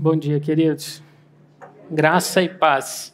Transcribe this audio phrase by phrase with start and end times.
[0.00, 1.02] Bom dia, queridos.
[1.90, 3.12] Graça e paz.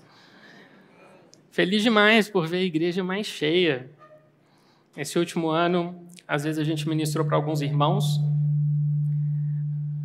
[1.51, 3.91] Feliz demais por ver a igreja mais cheia.
[4.95, 8.21] Esse último ano, às vezes a gente ministrou para alguns irmãos,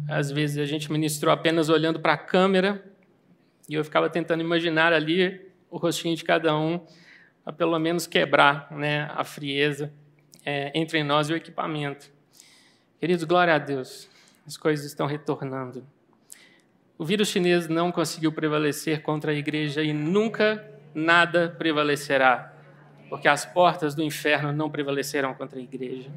[0.07, 2.81] às vezes a gente ministrou apenas olhando para a câmera,
[3.67, 6.79] e eu ficava tentando imaginar ali o rostinho de cada um,
[7.45, 9.91] a pelo menos quebrar né, a frieza
[10.45, 12.09] é, entre nós e o equipamento.
[13.01, 14.07] Queridos, glória a Deus,
[14.47, 15.85] as coisas estão retornando.
[16.99, 22.53] O vírus chinês não conseguiu prevalecer contra a igreja e nunca nada prevalecerá,
[23.07, 26.11] porque as portas do inferno não prevalecerão contra a igreja.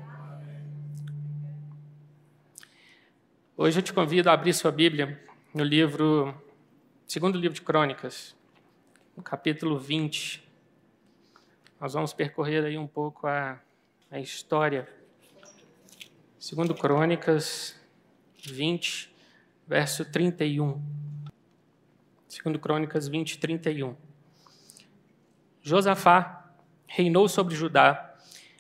[3.57, 5.24] Hoje eu te convido a abrir sua Bíblia
[5.55, 6.34] no livro,
[7.07, 8.35] segundo livro de Crônicas,
[9.16, 10.43] no capítulo 20.
[11.80, 13.57] Nós vamos percorrer aí um pouco a,
[14.10, 14.88] a história.
[16.41, 17.80] Segundo Crônicas
[18.43, 19.12] 20,
[19.66, 20.80] verso 31.
[22.29, 23.95] Segundo Crônicas 20, 31.
[25.63, 26.51] Josafá
[26.87, 28.16] reinou sobre Judá.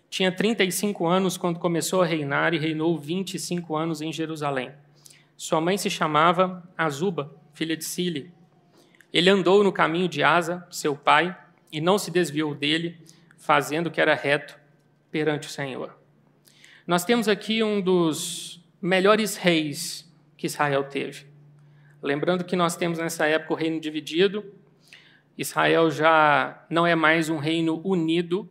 [0.08, 4.72] Tinha 35 anos quando começou a reinar e reinou 25 anos em Jerusalém.
[5.36, 8.30] Sua mãe se chamava Azuba, filha de Sile.
[9.12, 11.36] Ele andou no caminho de Asa, seu pai,
[11.70, 12.98] e não se desviou dele,
[13.36, 14.58] fazendo o que era reto
[15.10, 15.96] perante o Senhor.
[16.86, 20.11] Nós temos aqui um dos melhores reis
[20.42, 21.24] que Israel teve.
[22.02, 24.52] Lembrando que nós temos nessa época o reino dividido,
[25.38, 28.50] Israel já não é mais um reino unido,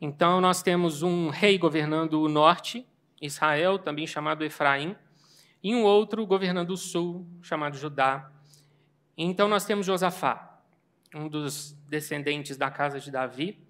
[0.00, 2.88] então nós temos um rei governando o norte,
[3.20, 4.96] Israel, também chamado Efraim,
[5.62, 8.32] e um outro governando o sul, chamado Judá.
[9.14, 10.58] Então nós temos Josafá,
[11.14, 13.62] um dos descendentes da casa de Davi,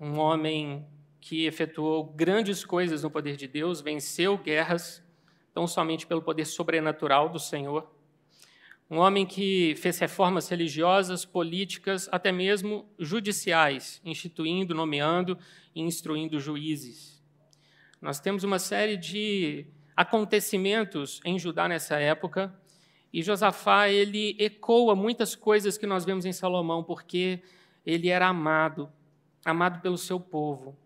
[0.00, 0.86] um homem
[1.20, 5.02] que efetuou grandes coisas no poder de Deus, venceu guerras,
[5.54, 7.90] tão somente pelo poder sobrenatural do Senhor.
[8.90, 15.38] Um homem que fez reformas religiosas, políticas, até mesmo judiciais, instituindo, nomeando
[15.74, 17.22] e instruindo juízes.
[18.00, 19.66] Nós temos uma série de
[19.96, 22.54] acontecimentos em Judá nessa época,
[23.12, 27.42] e Josafá ele ecoa muitas coisas que nós vemos em Salomão, porque
[27.84, 28.90] ele era amado,
[29.44, 30.76] amado pelo seu povo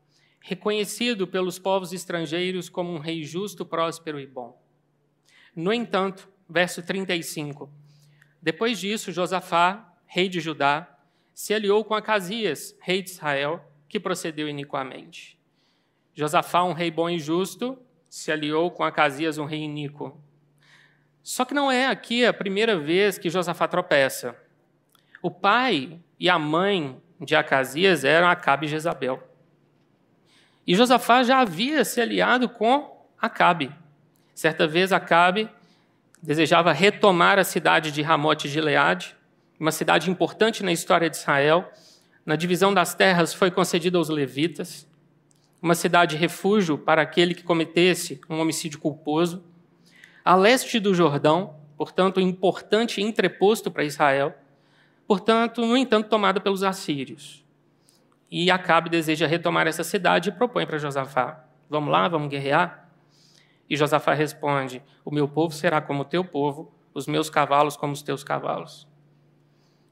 [0.47, 4.57] reconhecido pelos povos estrangeiros como um rei justo, próspero e bom.
[5.56, 7.71] No entanto, verso 35.
[8.43, 10.87] Depois disso, Josafá, rei de Judá,
[11.33, 15.39] se aliou com Acasias, rei de Israel, que procedeu iniquamente.
[16.15, 17.78] Josafá, um rei bom e justo,
[18.09, 20.21] se aliou com Acasias, um rei iníquo.
[21.22, 24.37] Só que não é aqui a primeira vez que Josafá tropeça.
[25.22, 29.22] O pai e a mãe de Acasias eram Acabe e Jezabel.
[30.66, 33.75] E Josafá já havia se aliado com Acabe.
[34.37, 35.49] Certa vez Acabe
[36.23, 39.17] desejava retomar a cidade de Ramote de Leade,
[39.59, 41.73] uma cidade importante na história de Israel.
[42.27, 44.87] Na divisão das terras foi concedida aos levitas,
[45.63, 49.43] uma cidade refúgio para aquele que cometesse um homicídio culposo.
[50.23, 54.35] A leste do Jordão, portanto, importante entreposto para Israel,
[55.09, 57.43] portanto, no entanto, tomada pelos assírios.
[58.31, 62.86] E Acabe deseja retomar essa cidade e propõe para Josafá: Vamos lá, vamos guerrear?
[63.69, 67.93] E Josafá responde: O meu povo será como o teu povo, os meus cavalos como
[67.93, 68.87] os teus cavalos.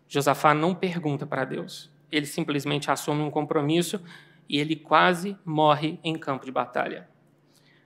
[0.09, 4.03] Josafá não pergunta para Deus, ele simplesmente assume um compromisso
[4.49, 7.09] e ele quase morre em campo de batalha.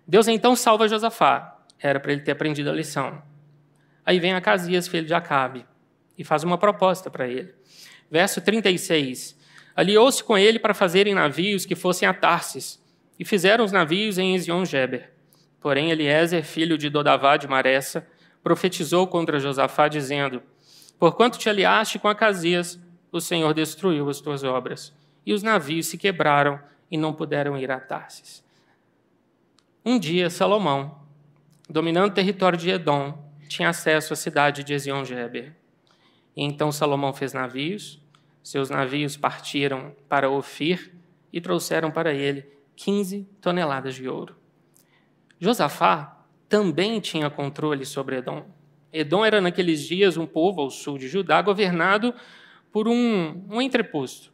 [0.07, 3.23] Deus então salva Josafá, era para ele ter aprendido a lição.
[4.05, 5.67] Aí vem Acasias, filho de Acabe,
[6.17, 7.55] e faz uma proposta para ele.
[8.11, 9.39] Verso 36
[9.79, 12.83] aliou-se com ele para fazerem navios que fossem a Tarsis,
[13.17, 15.13] e fizeram os navios em Ezion-Geber.
[15.61, 18.07] Porém, Eliezer, filho de Dodavá de Maressa,
[18.43, 20.43] profetizou contra Josafá, dizendo:
[20.99, 22.79] Porquanto te aliaste com Acasias,
[23.11, 24.93] o Senhor destruiu as tuas obras.
[25.25, 26.61] E os navios se quebraram
[26.91, 28.43] e não puderam ir a Tarsis.
[29.85, 30.99] Um dia, Salomão,
[31.69, 35.55] dominando o território de Edom, tinha acesso à cidade de Ezion-Geber.
[36.37, 38.01] E então Salomão fez navios,
[38.43, 40.95] seus navios partiram para Ofir
[41.33, 42.47] e trouxeram para ele
[42.77, 44.38] 15 toneladas de ouro.
[45.41, 48.45] Josafá também tinha controle sobre Edom.
[48.93, 52.15] Edom era naqueles dias um povo ao sul de Judá governado
[52.73, 54.33] por um, um entreposto,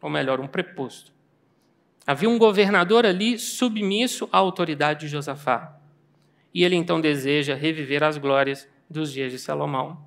[0.00, 1.12] ou melhor, um preposto.
[2.06, 5.78] Havia um governador ali submisso à autoridade de Josafá.
[6.52, 10.04] E ele então deseja reviver as glórias dos dias de Salomão.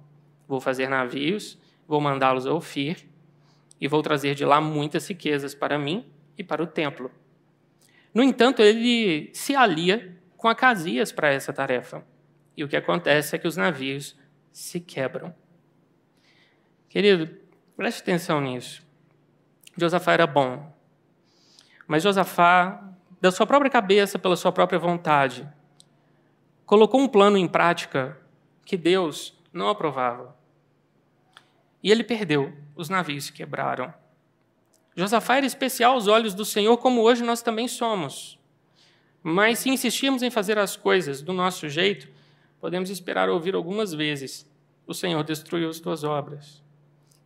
[0.47, 1.57] Vou fazer navios,
[1.87, 3.07] vou mandá-los a Ofir
[3.81, 6.05] e vou trazer de lá muitas riquezas para mim
[6.37, 7.11] e para o templo.
[8.13, 12.05] No entanto, ele se alia com Acasias para essa tarefa.
[12.55, 14.17] E o que acontece é que os navios
[14.51, 15.35] se quebram.
[16.87, 17.35] Querido,
[17.75, 18.85] preste atenção nisso.
[19.75, 20.73] Josafá era bom,
[21.87, 22.83] mas Josafá,
[23.21, 25.47] da sua própria cabeça, pela sua própria vontade,
[26.65, 28.17] colocou um plano em prática
[28.65, 30.35] que Deus não aprovava.
[31.81, 33.93] E ele perdeu, os navios se quebraram.
[34.95, 38.36] Josafá era especial aos olhos do Senhor, como hoje nós também somos.
[39.23, 42.07] Mas se insistirmos em fazer as coisas do nosso jeito,
[42.59, 44.49] podemos esperar ouvir algumas vezes:
[44.85, 46.63] o Senhor destruiu as tuas obras.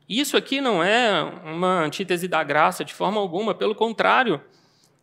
[0.08, 4.42] Isso aqui não é uma antítese da graça de forma alguma, pelo contrário,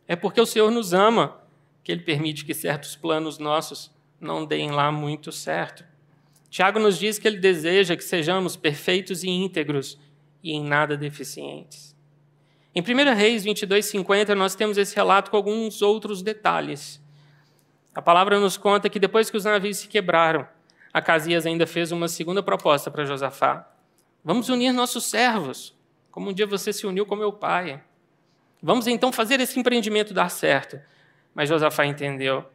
[0.07, 1.41] é porque o Senhor nos ama
[1.83, 5.83] que Ele permite que certos planos nossos não deem lá muito certo.
[6.49, 9.99] Tiago nos diz que ele deseja que sejamos perfeitos e íntegros
[10.43, 11.95] e em nada deficientes.
[12.73, 17.01] Em 1 Reis 22, 50, nós temos esse relato com alguns outros detalhes.
[17.95, 20.47] A palavra nos conta que depois que os navios se quebraram,
[20.93, 23.67] Acasias ainda fez uma segunda proposta para Josafá.
[24.23, 25.75] Vamos unir nossos servos,
[26.11, 27.81] como um dia você se uniu com meu pai.
[28.61, 30.79] Vamos então fazer esse empreendimento dar certo.
[31.33, 32.45] Mas Josafá entendeu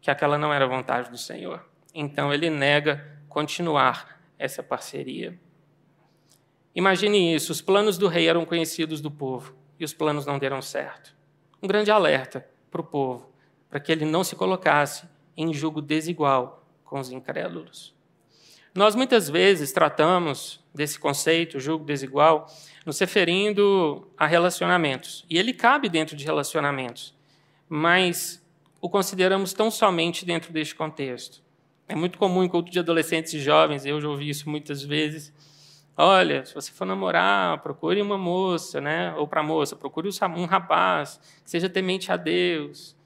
[0.00, 1.64] que aquela não era vontade do Senhor.
[1.94, 5.38] Então ele nega continuar essa parceria.
[6.74, 10.62] Imagine isso: os planos do rei eram conhecidos do povo e os planos não deram
[10.62, 11.14] certo.
[11.62, 13.30] Um grande alerta para o povo,
[13.68, 17.94] para que ele não se colocasse em julgo desigual com os incrédulos.
[18.74, 22.46] Nós muitas vezes tratamos desse conceito, julgo desigual,
[22.86, 25.26] nos referindo a relacionamentos.
[25.28, 27.14] E ele cabe dentro de relacionamentos,
[27.68, 28.42] mas
[28.80, 31.42] o consideramos tão somente dentro deste contexto.
[31.86, 35.32] É muito comum em culto de adolescentes e jovens, eu já ouvi isso muitas vezes,
[35.96, 39.14] Olha, se você for namorar, procure uma moça, né?
[39.14, 42.96] Ou para moça, procure um rapaz que seja temente a Deus,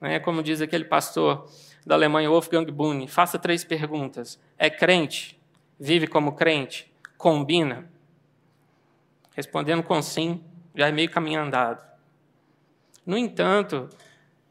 [0.00, 0.20] né?
[0.20, 1.50] Como diz aquele pastor
[1.84, 5.38] da Alemanha, Wolfgang Boone, faça três perguntas: é crente?
[5.80, 6.92] Vive como crente?
[7.16, 7.90] Combina?
[9.34, 10.42] Respondendo com sim,
[10.74, 11.84] já é meio caminho andado.
[13.04, 13.88] No entanto,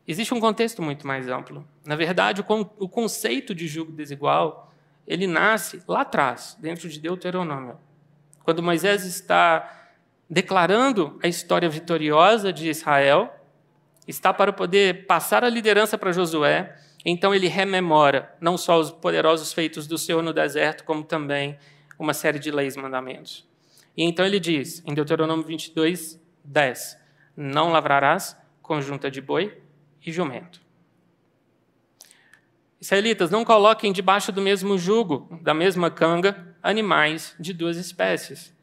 [0.06, 1.66] existe um contexto muito mais amplo.
[1.86, 2.44] Na verdade,
[2.80, 4.67] o conceito de julgo desigual
[5.08, 7.80] ele nasce lá atrás, dentro de Deuteronômio.
[8.44, 9.88] Quando Moisés está
[10.30, 13.34] declarando a história vitoriosa de Israel,
[14.08, 16.76] está para poder passar a liderança para Josué,
[17.06, 21.58] então ele rememora não só os poderosos feitos do Senhor no deserto, como também
[21.98, 23.48] uma série de leis e mandamentos.
[23.96, 26.98] E então ele diz, em Deuteronômio 22, 10:
[27.36, 29.62] Não lavrarás conjunta de boi
[30.06, 30.67] e jumento.
[32.80, 38.54] Israelitas, não coloquem debaixo do mesmo jugo, da mesma canga, animais de duas espécies.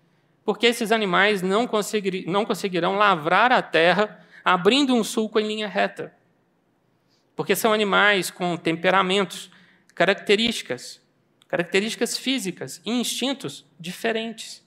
[0.45, 5.67] Porque esses animais não, conseguir, não conseguirão lavrar a terra abrindo um sulco em linha
[5.67, 6.15] reta.
[7.35, 9.51] Porque são animais com temperamentos,
[9.95, 11.01] características,
[11.49, 14.63] características físicas e instintos diferentes.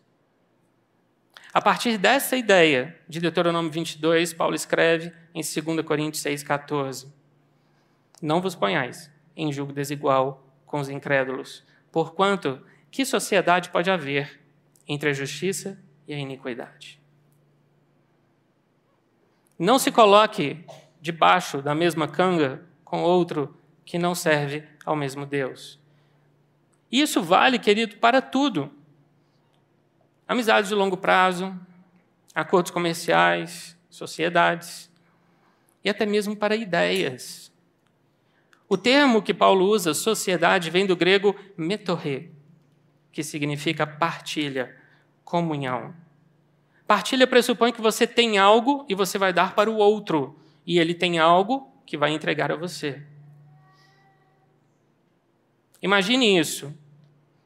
[1.54, 7.08] A partir dessa ideia de Deuteronômio 22, Paulo escreve em 2 Coríntios 6,14:
[8.22, 11.64] Não vos ponhais em julgo desigual com os incrédulos.
[11.92, 12.62] Porquanto,
[12.92, 14.42] que sociedade pode haver
[14.88, 17.00] entre a justiça e a iniquidade?
[19.58, 20.66] Não se coloque
[21.00, 23.56] debaixo da mesma canga com outro
[23.86, 25.80] que não serve ao mesmo Deus.
[26.92, 28.72] Isso vale, querido, para tudo.
[30.28, 31.58] Amizades de longo prazo,
[32.36, 34.92] acordos comerciais, sociedades
[35.84, 37.47] e até mesmo para ideias.
[38.70, 42.32] O termo que Paulo usa, sociedade, vem do grego metorre,
[43.12, 44.76] que significa partilha,
[45.24, 45.96] comunhão.
[46.86, 50.94] Partilha pressupõe que você tem algo e você vai dar para o outro, e ele
[50.94, 53.02] tem algo que vai entregar a você.
[55.82, 56.74] Imagine isso.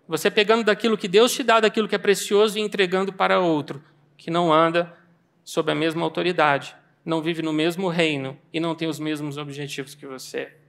[0.07, 3.83] Você pegando daquilo que Deus te dá, daquilo que é precioso e entregando para outro,
[4.17, 4.97] que não anda
[5.43, 6.75] sob a mesma autoridade,
[7.05, 10.60] não vive no mesmo reino e não tem os mesmos objetivos que você.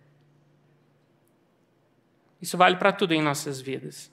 [2.43, 4.11] Isso vale para tudo em nossas vidas.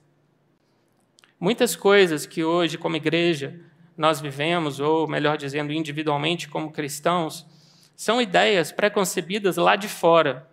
[1.39, 3.59] Muitas coisas que hoje, como igreja,
[3.98, 7.48] nós vivemos, ou melhor dizendo, individualmente como cristãos,
[7.95, 10.48] são ideias preconcebidas lá de fora.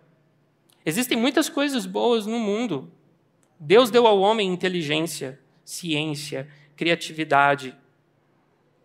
[0.83, 2.91] Existem muitas coisas boas no mundo.
[3.59, 7.77] Deus deu ao homem inteligência, ciência, criatividade,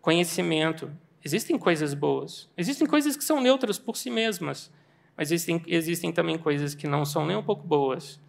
[0.02, 0.92] conhecimento.
[1.24, 2.50] Existem coisas boas.
[2.58, 4.70] Existem coisas que são neutras por si mesmas.
[5.16, 8.20] Mas existem, existem também coisas que não são nem um pouco boas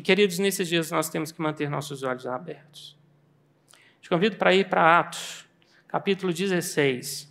[0.00, 2.96] e, queridos, nesses dias nós temos que manter nossos olhos abertos.
[4.00, 5.44] Te convido para ir para Atos,
[5.86, 7.30] capítulo 16.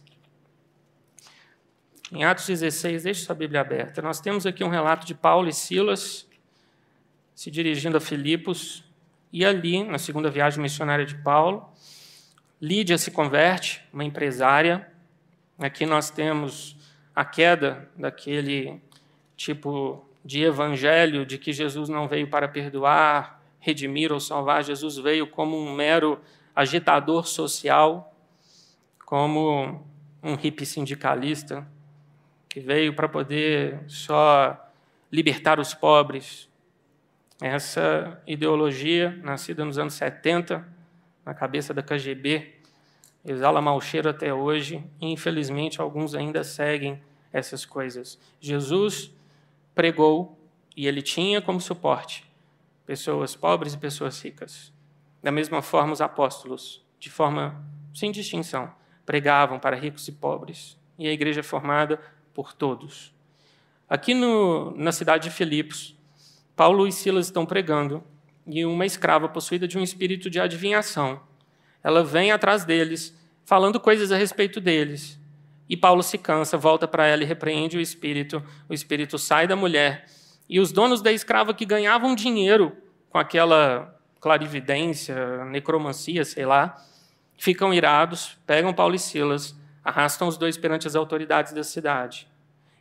[2.12, 4.04] Em Atos 16, deixe sua Bíblia aberta.
[4.04, 6.30] Nós temos aqui um relato de Paulo e Silas
[7.34, 8.84] se dirigindo a Filipos,
[9.34, 11.68] E ali, na segunda viagem missionária de Paulo,
[12.62, 14.92] Lídia se converte, uma empresária.
[15.58, 16.78] Aqui nós temos
[17.16, 18.80] a queda daquele
[19.36, 24.64] tipo de evangelho de que Jesus não veio para perdoar, redimir ou salvar.
[24.64, 26.20] Jesus veio como um mero
[26.56, 28.14] agitador social,
[29.06, 29.86] como
[30.22, 31.68] um hippie sindicalista
[32.50, 34.58] que veio para poder só
[35.12, 36.50] libertar os pobres.
[37.42, 40.68] Essa ideologia, nascida nos anos 70,
[41.24, 42.56] na cabeça da KGB,
[43.24, 48.20] exala mau cheiro até hoje, e infelizmente alguns ainda seguem essas coisas.
[48.42, 49.14] Jesus
[49.74, 50.40] pregou
[50.76, 52.30] e ele tinha como suporte
[52.86, 54.74] pessoas pobres e pessoas ricas.
[55.22, 58.74] Da mesma forma, os apóstolos, de forma sem distinção,
[59.06, 62.00] pregavam para ricos e pobres, e a igreja é formada
[62.34, 63.14] por todos.
[63.88, 65.98] Aqui no, na cidade de Filipos,
[66.56, 68.04] Paulo e Silas estão pregando
[68.48, 71.22] e uma escrava possuída de um espírito de adivinhação.
[71.84, 75.19] Ela vem atrás deles, falando coisas a respeito deles.
[75.70, 78.44] E Paulo se cansa, volta para ela e repreende o espírito.
[78.68, 80.06] O espírito sai da mulher.
[80.50, 82.76] E os donos da escrava que ganhavam dinheiro
[83.10, 86.76] com aquela clarividência, necromancia, sei lá,
[87.38, 92.28] ficam irados, pegam Paulo e Silas, arrastam os dois perante as autoridades da cidade.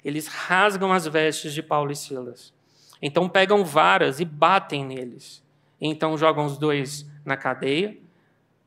[0.02, 2.54] Eles rasgam as vestes de Paulo e Silas.
[3.02, 5.45] Então pegam varas e batem neles.
[5.80, 7.97] Então jogam os dois na cadeia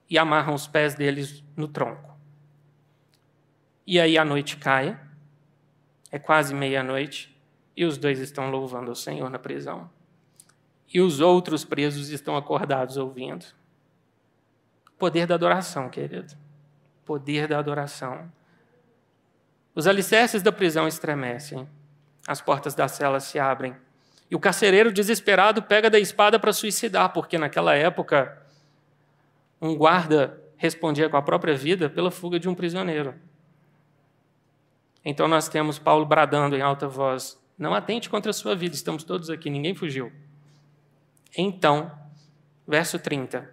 [0.10, 2.11] e amarram os pés deles no tronco.
[3.92, 4.98] E aí a noite cai,
[6.10, 7.38] é quase meia-noite,
[7.76, 9.90] e os dois estão louvando o Senhor na prisão.
[10.94, 13.46] E os outros presos estão acordados ouvindo.
[14.98, 16.34] Poder da adoração, querido.
[17.04, 18.32] Poder da adoração.
[19.76, 21.68] Os alicerces da prisão estremecem,
[22.26, 23.76] as portas da cela se abrem
[24.30, 28.42] e o carcereiro desesperado pega da espada para suicidar, porque naquela época
[29.62, 33.30] um guarda respondia com a própria vida pela fuga de um prisioneiro.
[35.04, 39.04] Então nós temos Paulo bradando em alta voz: Não atente contra a sua vida, estamos
[39.04, 40.12] todos aqui, ninguém fugiu.
[41.38, 41.92] Então,
[42.68, 43.50] verso 30.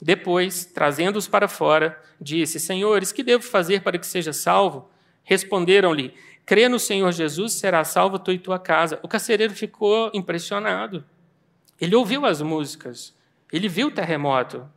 [0.00, 4.90] Depois, trazendo-os para fora, disse: Senhores, que devo fazer para que seja salvo?
[5.24, 8.98] Responderam-lhe: Crê no Senhor Jesus, será salvo tu e tua casa.
[9.02, 11.04] O carcereiro ficou impressionado.
[11.80, 13.14] Ele ouviu as músicas,
[13.52, 14.68] ele viu o terremoto,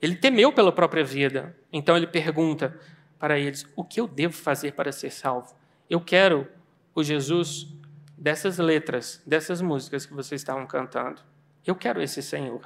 [0.00, 1.56] ele temeu pela própria vida.
[1.72, 2.78] Então ele pergunta
[3.20, 5.54] para eles: O que eu devo fazer para ser salvo?
[5.88, 6.48] Eu quero
[6.94, 7.68] o Jesus
[8.16, 11.20] dessas letras, dessas músicas que vocês estavam cantando.
[11.64, 12.62] Eu quero esse Senhor.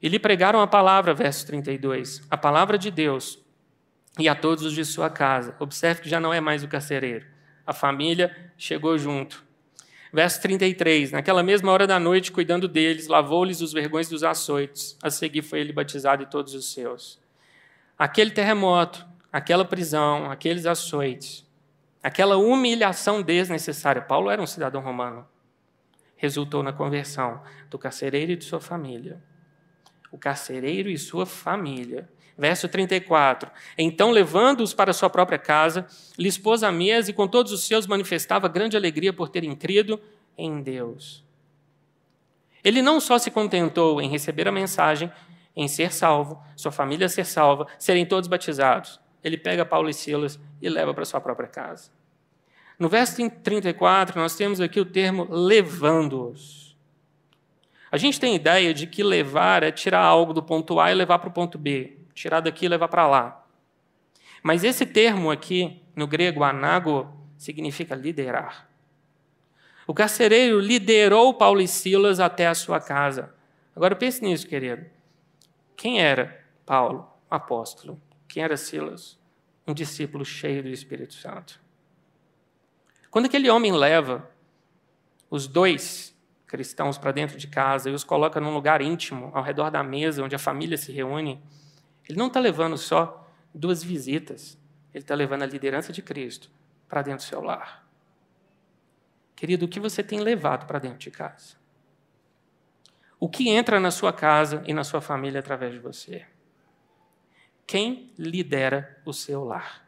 [0.00, 3.38] E lhe pregaram a palavra, verso 32, a palavra de Deus,
[4.18, 5.54] e a todos os de sua casa.
[5.58, 7.26] Observe que já não é mais o carcereiro.
[7.66, 9.44] A família chegou junto.
[10.12, 11.12] Verso 33.
[11.12, 14.96] Naquela mesma hora da noite, cuidando deles, lavou-lhes os vergões dos açoites.
[15.02, 17.20] A seguir foi ele batizado e todos os seus.
[18.00, 21.46] Aquele terremoto, aquela prisão, aqueles açoites,
[22.02, 24.00] aquela humilhação desnecessária.
[24.00, 25.28] Paulo era um cidadão romano.
[26.16, 29.22] Resultou na conversão do carcereiro e de sua família.
[30.10, 32.08] O carcereiro e sua família
[32.40, 33.50] Verso 34.
[33.76, 37.86] Então, levando-os para sua própria casa, lhes pôs a mesa e com todos os seus
[37.86, 40.00] manifestava grande alegria por terem crido
[40.38, 41.22] em Deus.
[42.64, 45.12] Ele não só se contentou em receber a mensagem,
[45.54, 49.00] em ser salvo, sua família ser salva, serem todos batizados.
[49.22, 51.90] Ele pega Paulo e Silas e leva para sua própria casa.
[52.78, 56.76] No verso 34, nós temos aqui o termo levando-os.
[57.92, 61.18] A gente tem ideia de que levar é tirar algo do ponto A e levar
[61.18, 63.44] para o ponto B tirar daqui e levar para lá.
[64.42, 68.68] Mas esse termo aqui, no grego anago, significa liderar.
[69.86, 73.34] O carcereiro liderou Paulo e Silas até a sua casa.
[73.74, 74.86] Agora pense nisso, querido.
[75.80, 77.10] Quem era Paulo?
[77.32, 77.98] Um apóstolo.
[78.28, 79.18] Quem era Silas?
[79.66, 81.58] Um discípulo cheio do Espírito Santo.
[83.10, 84.30] Quando aquele homem leva
[85.30, 86.14] os dois
[86.46, 90.22] cristãos para dentro de casa e os coloca num lugar íntimo, ao redor da mesa,
[90.22, 91.42] onde a família se reúne,
[92.06, 94.58] ele não está levando só duas visitas,
[94.92, 96.50] ele está levando a liderança de Cristo
[96.86, 97.88] para dentro do seu lar.
[99.34, 101.59] Querido, o que você tem levado para dentro de casa?
[103.20, 106.26] O que entra na sua casa e na sua família através de você?
[107.66, 109.86] Quem lidera o seu lar?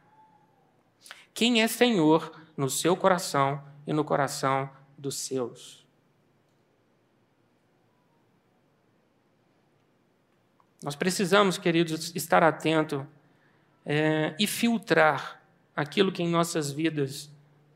[1.33, 5.83] Quem é Senhor no seu coração e no coração dos seus?
[10.83, 13.07] Nós precisamos, queridos, estar atento
[13.87, 15.41] é, e filtrar
[15.75, 17.31] aquilo que em nossas vidas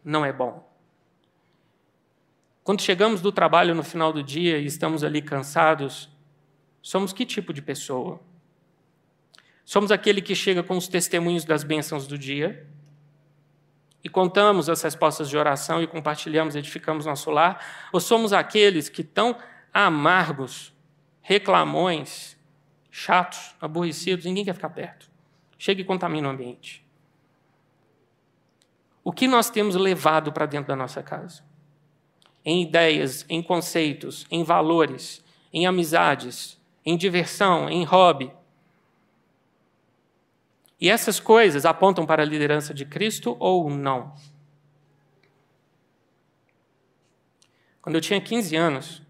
[0.05, 0.69] não é bom.
[2.67, 6.11] Quando chegamos do trabalho no final do dia e estamos ali cansados,
[6.83, 8.21] somos que tipo de pessoa?
[9.65, 12.67] Somos aquele que chega com os testemunhos das bênçãos do dia
[14.03, 17.65] e contamos as respostas de oração e compartilhamos, edificamos nosso lar?
[17.93, 19.39] Ou somos aqueles que estão
[19.73, 20.75] amargos,
[21.23, 22.37] reclamões,
[22.91, 25.09] chatos, aborrecidos, ninguém quer ficar perto?
[25.57, 26.85] Chega e contamina o ambiente.
[29.05, 31.46] O que nós temos levado para dentro da nossa casa?
[32.47, 35.23] Em ideias, em conceitos, em valores,
[35.53, 38.33] em amizades, em diversão, em hobby.
[40.81, 44.15] E essas coisas apontam para a liderança de Cristo ou não?
[47.83, 49.03] Quando eu tinha 15 anos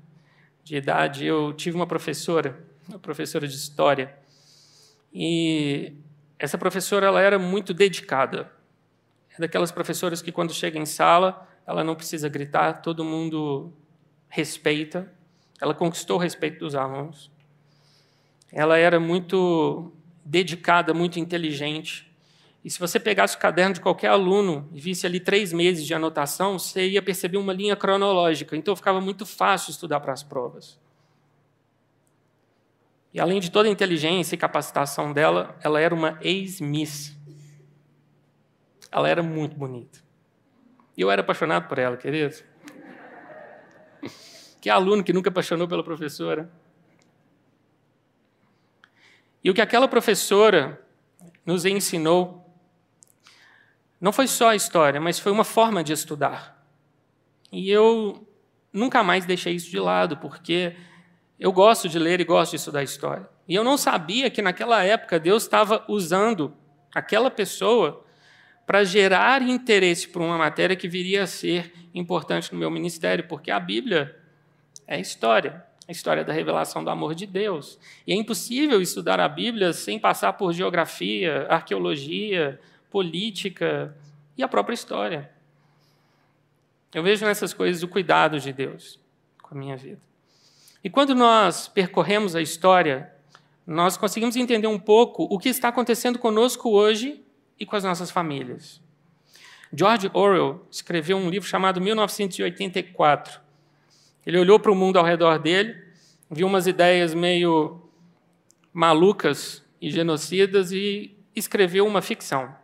[0.65, 4.19] de idade, eu tive uma professora, uma professora de história,
[5.13, 5.93] e
[6.39, 8.57] essa professora ela era muito dedicada
[9.37, 13.73] é daquelas professoras que, quando chega em sala, ela não precisa gritar, todo mundo
[14.29, 15.13] respeita.
[15.61, 17.31] Ela conquistou o respeito dos alunos.
[18.53, 19.93] Ela era muito
[20.25, 22.11] dedicada, muito inteligente.
[22.65, 25.95] E se você pegasse o caderno de qualquer aluno e visse ali três meses de
[25.95, 28.57] anotação, você ia perceber uma linha cronológica.
[28.57, 30.79] Então ficava muito fácil estudar para as provas.
[33.13, 37.17] E além de toda a inteligência e capacitação dela, ela era uma ex-miss.
[38.93, 40.06] Ela era muito bonita.
[40.97, 42.35] E eu era apaixonado por ela, querido.
[44.61, 46.51] Que aluno que nunca apaixonou pela professora.
[49.45, 50.85] E o que aquela professora
[51.45, 52.47] nos ensinou
[54.01, 56.67] não foi só a história, mas foi uma forma de estudar.
[57.53, 58.27] E eu
[58.73, 60.77] nunca mais deixei isso de lado, porque
[61.39, 63.29] eu gosto de ler e gosto de estudar história.
[63.49, 66.53] E eu não sabia que naquela época Deus estava usando
[66.95, 68.05] aquela pessoa
[68.67, 73.51] para gerar interesse por uma matéria que viria a ser importante no meu ministério, porque
[73.51, 74.15] a Bíblia
[74.89, 77.79] é história, a história da revelação do amor de Deus.
[78.05, 82.61] E é impossível estudar a Bíblia sem passar por geografia, arqueologia,
[82.91, 83.97] política
[84.37, 85.31] e a própria história.
[86.93, 88.99] Eu vejo nessas coisas o cuidado de Deus
[89.43, 90.01] com a minha vida.
[90.83, 93.13] E quando nós percorremos a história,
[93.67, 97.26] nós conseguimos entender um pouco o que está acontecendo conosco hoje
[97.59, 98.81] e com as nossas famílias.
[99.73, 103.41] George Orwell escreveu um livro chamado 1984.
[104.25, 105.77] Ele olhou para o mundo ao redor dele,
[106.31, 107.83] viu umas ideias meio
[108.73, 112.55] malucas e genocidas e escreveu uma ficção.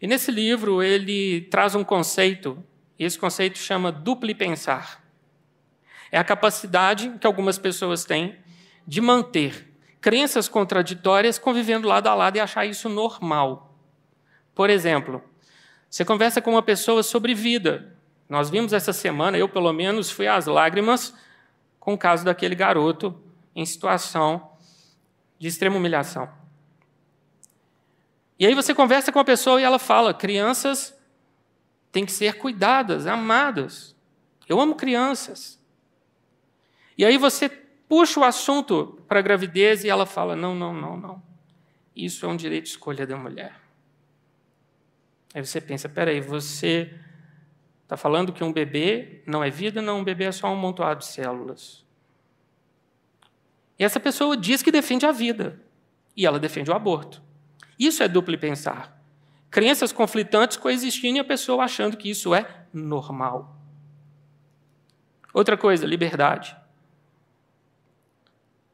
[0.00, 2.62] E nesse livro ele traz um conceito,
[2.98, 5.04] e esse conceito chama duplo pensar.
[6.10, 8.36] É a capacidade que algumas pessoas têm
[8.86, 9.68] de manter
[10.00, 13.67] crenças contraditórias convivendo lado a lado e achar isso normal.
[14.58, 15.22] Por exemplo,
[15.88, 17.96] você conversa com uma pessoa sobre vida.
[18.28, 21.14] Nós vimos essa semana, eu pelo menos fui às lágrimas
[21.78, 23.22] com o caso daquele garoto
[23.54, 24.50] em situação
[25.38, 26.28] de extrema humilhação.
[28.36, 30.92] E aí você conversa com a pessoa e ela fala: crianças
[31.92, 33.94] têm que ser cuidadas, amadas.
[34.48, 35.56] Eu amo crianças.
[36.98, 40.96] E aí você puxa o assunto para a gravidez e ela fala: não, não, não,
[40.96, 41.22] não.
[41.94, 43.67] Isso é um direito de escolha da mulher.
[45.34, 46.92] Aí você pensa, peraí, você
[47.82, 49.80] está falando que um bebê não é vida?
[49.82, 51.84] Não, um bebê é só um montoado de células.
[53.78, 55.60] E essa pessoa diz que defende a vida,
[56.16, 57.22] e ela defende o aborto.
[57.78, 58.98] Isso é duplo pensar.
[59.50, 63.56] Crenças conflitantes coexistindo e a pessoa achando que isso é normal.
[65.32, 66.56] Outra coisa, liberdade.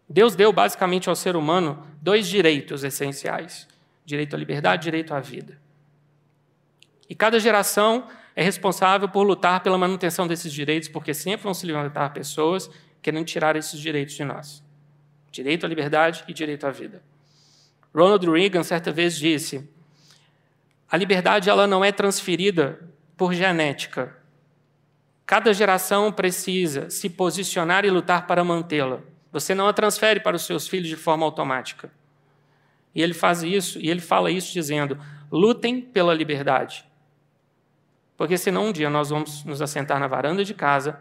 [0.09, 3.69] Deus deu basicamente ao ser humano dois direitos essenciais:
[4.05, 5.61] direito à liberdade, direito à vida.
[7.09, 11.67] E cada geração é responsável por lutar pela manutenção desses direitos, porque sempre vão se
[11.67, 12.71] levantar pessoas
[13.03, 14.65] querendo tirar esses direitos de nós.
[15.31, 17.03] Direito à liberdade e direito à vida.
[17.95, 19.69] Ronald Reagan certa vez disse:
[20.91, 22.81] "A liberdade ela não é transferida
[23.17, 24.17] por genética.
[25.27, 29.01] Cada geração precisa se posicionar e lutar para mantê-la.
[29.31, 31.91] Você não a transfere para os seus filhos de forma automática."
[32.95, 34.99] E ele faz isso, e ele fala isso dizendo:
[35.31, 36.85] "Lutem pela liberdade."
[38.17, 41.01] Porque senão um dia nós vamos nos assentar na varanda de casa,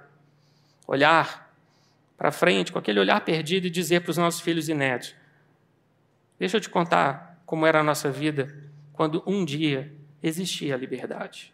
[0.87, 1.53] olhar
[2.17, 5.15] para frente com aquele olhar perdido e dizer para os nossos filhos e netos:
[6.39, 8.55] Deixa eu te contar como era a nossa vida
[8.91, 11.53] quando um dia existia a liberdade.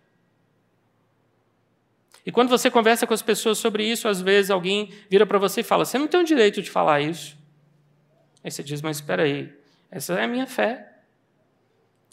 [2.25, 5.61] E quando você conversa com as pessoas sobre isso, às vezes alguém vira para você
[5.61, 7.37] e fala: Você não tem o direito de falar isso.
[8.43, 9.53] Aí você diz: Mas espera aí,
[9.89, 10.93] essa é a minha fé.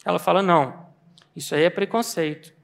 [0.03, 0.87] Ela fala: Não,
[1.35, 2.56] isso aí é preconceito.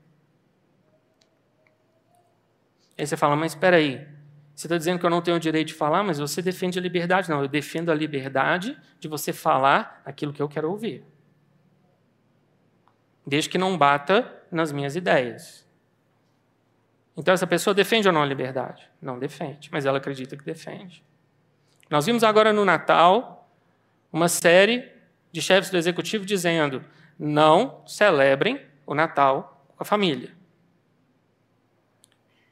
[2.97, 4.07] Aí você fala, mas espera aí,
[4.55, 6.81] Você está dizendo que eu não tenho o direito de falar, mas você defende a
[6.81, 7.29] liberdade.
[7.29, 11.03] Não, eu defendo a liberdade de você falar aquilo que eu quero ouvir.
[13.25, 15.67] Desde que não bata nas minhas ideias.
[17.17, 18.87] Então, essa pessoa defende ou não a liberdade?
[19.01, 21.03] Não defende, mas ela acredita que defende.
[21.89, 23.49] Nós vimos agora no Natal
[24.11, 24.91] uma série
[25.31, 26.83] de chefes do executivo dizendo:
[27.17, 30.31] não celebrem o Natal com a família.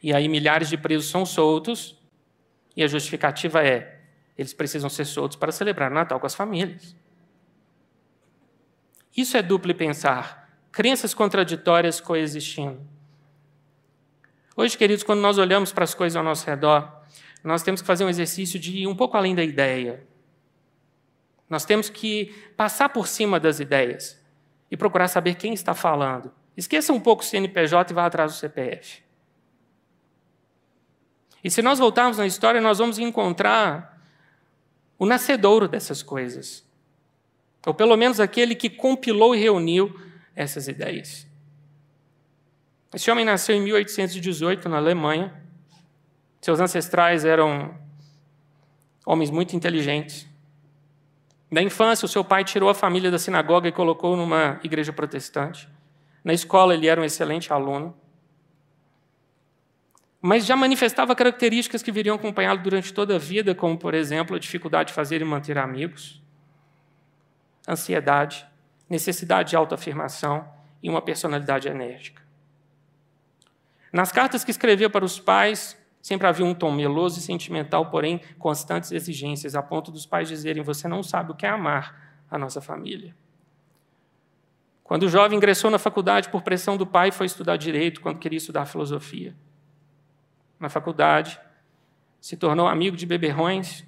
[0.01, 1.97] E aí milhares de presos são soltos,
[2.75, 3.99] e a justificativa é:
[4.37, 6.95] eles precisam ser soltos para celebrar o Natal com as famílias.
[9.15, 12.79] Isso é duplo pensar, crenças contraditórias coexistindo.
[14.55, 17.01] Hoje, queridos, quando nós olhamos para as coisas ao nosso redor,
[17.43, 20.05] nós temos que fazer um exercício de ir um pouco além da ideia.
[21.49, 24.21] Nós temos que passar por cima das ideias
[24.69, 26.31] e procurar saber quem está falando.
[26.55, 29.03] Esqueça um pouco o CNPJ e vá atrás do CPF.
[31.43, 33.99] E se nós voltarmos na história, nós vamos encontrar
[34.97, 36.63] o nascedouro dessas coisas.
[37.65, 39.99] Ou pelo menos aquele que compilou e reuniu
[40.35, 41.27] essas ideias.
[42.93, 45.33] Esse homem nasceu em 1818 na Alemanha.
[46.41, 47.73] Seus ancestrais eram
[49.05, 50.27] homens muito inteligentes.
[51.49, 55.67] Na infância, o seu pai tirou a família da sinagoga e colocou numa igreja protestante.
[56.23, 57.95] Na escola, ele era um excelente aluno
[60.21, 64.39] mas já manifestava características que viriam acompanhá-lo durante toda a vida, como, por exemplo, a
[64.39, 66.21] dificuldade de fazer e manter amigos,
[67.67, 68.45] ansiedade,
[68.87, 70.47] necessidade de autoafirmação
[70.83, 72.21] e uma personalidade enérgica.
[73.91, 78.21] Nas cartas que escrevia para os pais, sempre havia um tom meloso e sentimental, porém
[78.37, 82.37] constantes exigências, a ponto dos pais dizerem: Você não sabe o que é amar a
[82.37, 83.15] nossa família.
[84.83, 88.37] Quando o jovem ingressou na faculdade por pressão do pai, foi estudar direito quando queria
[88.37, 89.35] estudar filosofia
[90.61, 91.39] na faculdade,
[92.19, 93.85] se tornou amigo de beberrões,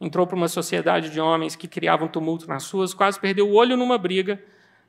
[0.00, 3.76] entrou para uma sociedade de homens que criavam tumulto nas suas, quase perdeu o olho
[3.76, 4.42] numa briga,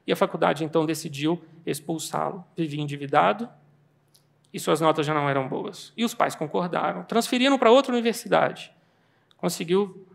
[0.06, 2.46] e a faculdade então decidiu expulsá-lo.
[2.56, 3.50] Vivia endividado
[4.54, 5.92] e suas notas já não eram boas.
[5.98, 8.72] E os pais concordaram, transferiram para outra universidade.
[9.36, 10.08] Conseguiu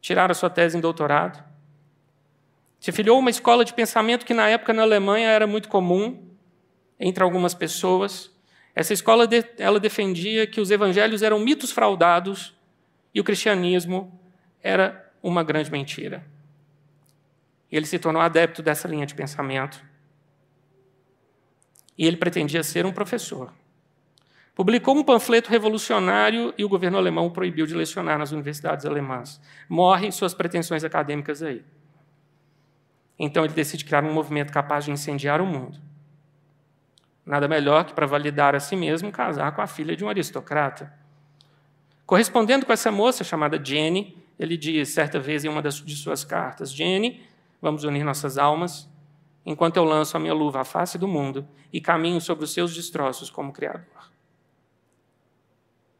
[0.00, 1.44] tirar a sua tese em doutorado.
[2.78, 6.24] Se filiou a uma escola de pensamento que na época na Alemanha era muito comum
[6.98, 8.30] entre algumas pessoas.
[8.74, 9.28] Essa escola
[9.58, 12.54] ela defendia que os evangelhos eram mitos fraudados
[13.14, 14.18] e o cristianismo
[14.62, 16.24] era uma grande mentira.
[17.70, 19.84] E ele se tornou adepto dessa linha de pensamento.
[21.96, 23.52] E ele pretendia ser um professor.
[24.54, 29.40] Publicou um panfleto revolucionário e o governo alemão o proibiu de lecionar nas universidades alemãs.
[29.68, 31.64] Morrem suas pretensões acadêmicas aí.
[33.18, 35.78] Então ele decide criar um movimento capaz de incendiar o mundo.
[37.30, 40.92] Nada melhor que para validar a si mesmo casar com a filha de um aristocrata.
[42.04, 46.24] Correspondendo com essa moça chamada Jenny, ele diz certa vez em uma das, de suas
[46.24, 47.22] cartas: Jenny,
[47.62, 48.88] vamos unir nossas almas,
[49.46, 52.74] enquanto eu lanço a minha luva à face do mundo e caminho sobre os seus
[52.74, 54.10] destroços como Criador.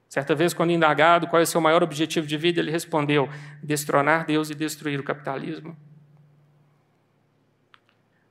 [0.09, 3.29] Certa vez, quando indagado qual é o seu maior objetivo de vida, ele respondeu:
[3.62, 5.77] destronar Deus e destruir o capitalismo.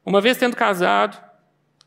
[0.05, 1.17] Uma vez tendo casado,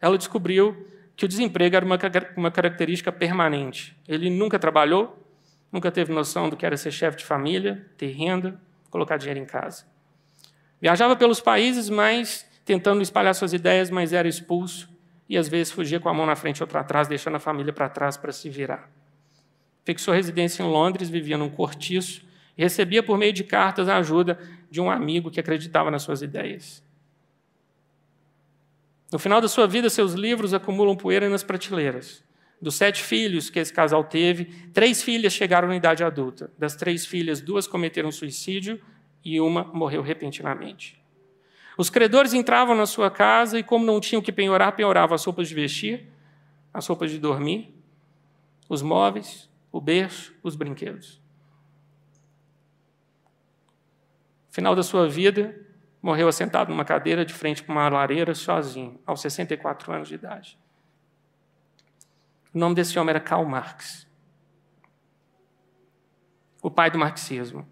[0.00, 0.90] ela descobriu
[1.22, 1.96] que o desemprego era uma,
[2.36, 3.96] uma característica permanente.
[4.08, 5.24] Ele nunca trabalhou,
[5.70, 9.44] nunca teve noção do que era ser chefe de família, ter renda, colocar dinheiro em
[9.44, 9.86] casa.
[10.80, 14.90] Viajava pelos países, mas tentando espalhar suas ideias, mas era expulso
[15.28, 17.72] e às vezes fugia com a mão na frente e outra atrás, deixando a família
[17.72, 18.90] para trás para se virar.
[19.84, 22.26] Fixou residência em Londres, vivia num cortiço
[22.58, 26.20] e recebia por meio de cartas a ajuda de um amigo que acreditava nas suas
[26.20, 26.82] ideias.
[29.12, 32.24] No final da sua vida, seus livros acumulam poeira nas prateleiras.
[32.60, 36.50] Dos sete filhos que esse casal teve, três filhas chegaram na idade adulta.
[36.58, 38.80] Das três filhas, duas cometeram suicídio
[39.22, 40.98] e uma morreu repentinamente.
[41.76, 45.48] Os credores entravam na sua casa e, como não tinham que penhorar, penhoravam as roupas
[45.48, 46.08] de vestir,
[46.72, 47.74] as roupas de dormir,
[48.66, 51.20] os móveis, o berço, os brinquedos.
[54.48, 55.54] No final da sua vida,
[56.02, 60.58] morreu assentado numa cadeira de frente para uma lareira, sozinho, aos 64 anos de idade.
[62.52, 64.06] O nome desse homem era Karl Marx,
[66.60, 67.66] o pai do marxismo.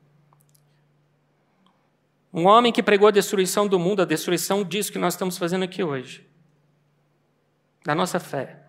[2.32, 5.64] Um homem que pregou a destruição do mundo, a destruição disso que nós estamos fazendo
[5.64, 6.26] aqui hoje,
[7.84, 8.64] da nossa fé,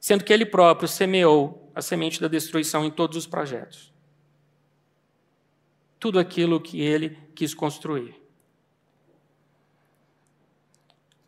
[0.00, 3.94] sendo que ele próprio semeou a semente da destruição em todos os projetos.
[6.00, 8.27] Tudo aquilo que ele quis construir.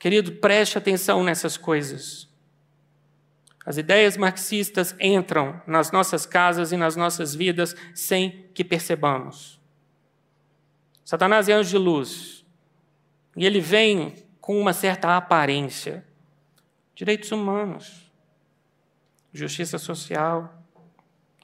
[0.01, 2.27] Querido, preste atenção nessas coisas.
[3.67, 9.61] As ideias marxistas entram nas nossas casas e nas nossas vidas sem que percebamos.
[11.05, 12.47] Satanás é anjo de luz.
[13.37, 16.03] E ele vem com uma certa aparência.
[16.95, 18.11] Direitos humanos,
[19.31, 20.65] justiça social,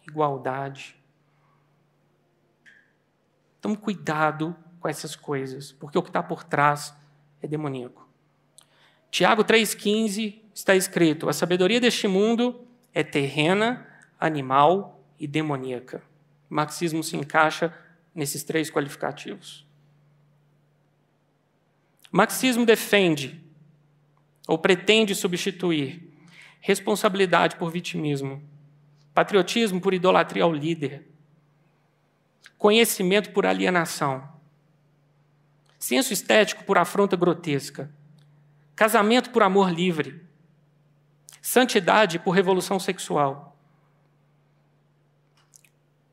[0.08, 0.96] igualdade.
[3.60, 6.94] Tome cuidado com essas coisas, porque o que está por trás
[7.42, 8.05] é demoníaco.
[9.16, 13.88] Tiago 3,15 está escrito: A sabedoria deste mundo é terrena,
[14.20, 16.02] animal e demoníaca.
[16.50, 17.74] O marxismo se encaixa
[18.14, 19.66] nesses três qualificativos.
[22.12, 23.42] O marxismo defende
[24.46, 26.12] ou pretende substituir
[26.60, 28.42] responsabilidade por vitimismo,
[29.14, 31.08] patriotismo por idolatria ao líder,
[32.58, 34.28] conhecimento por alienação,
[35.78, 37.95] senso estético por afronta grotesca,
[38.76, 40.22] casamento por amor livre,
[41.40, 43.58] santidade por revolução sexual,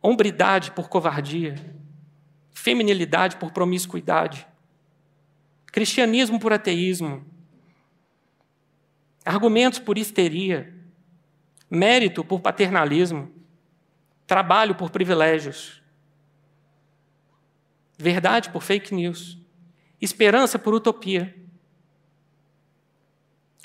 [0.02, 1.56] hombridade por covardia,
[2.54, 4.48] feminilidade por promiscuidade,
[5.66, 7.26] cristianismo por ateísmo,
[9.26, 10.74] argumentos por histeria,
[11.70, 13.30] mérito por paternalismo,
[14.26, 15.84] trabalho por privilégios,
[17.98, 19.38] verdade por fake news,
[20.00, 21.43] esperança por utopia,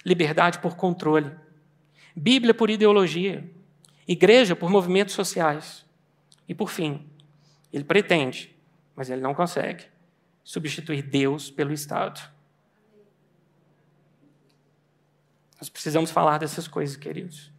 [0.08, 1.30] liberdade por controle,
[2.16, 3.48] Bíblia por ideologia,
[4.06, 5.86] igreja por movimentos sociais.
[6.48, 7.08] E por fim,
[7.72, 8.56] ele pretende,
[8.96, 9.84] mas ele não consegue,
[10.42, 12.20] substituir Deus pelo Estado.
[15.60, 17.52] Nós precisamos falar dessas coisas, queridos.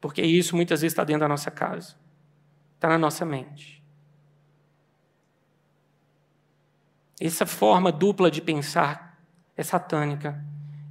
[0.00, 1.96] Porque isso muitas vezes está dentro da nossa casa,
[2.76, 3.82] está na nossa mente.
[7.20, 9.20] Essa forma dupla de pensar
[9.56, 10.42] é satânica.